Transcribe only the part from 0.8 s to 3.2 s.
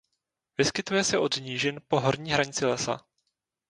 se od nížin po horní hranici lesa.